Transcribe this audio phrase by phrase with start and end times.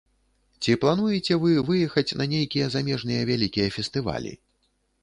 [0.63, 4.39] Ці плануеце вы выехаць на нейкія замежныя вялікія фестывалі?